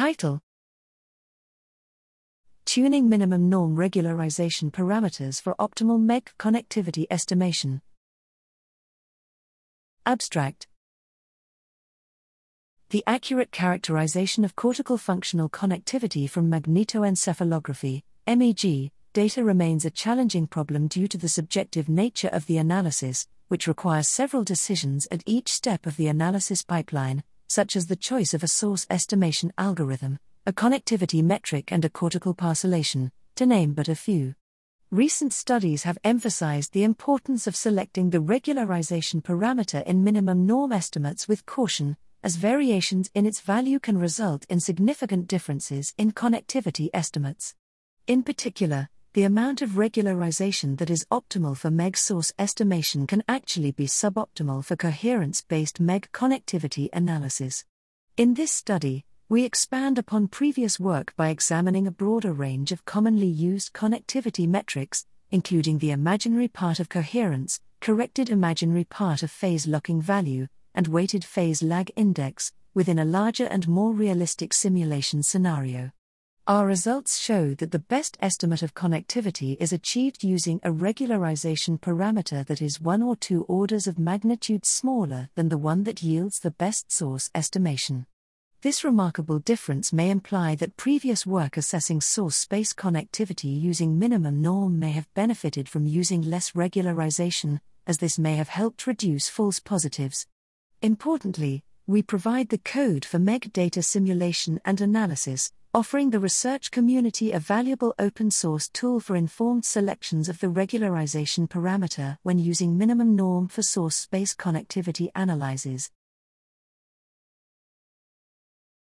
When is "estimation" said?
7.10-7.82, 28.88-29.52, 52.38-53.08, 87.34-88.06